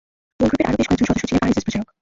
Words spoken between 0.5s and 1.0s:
আরও বেশ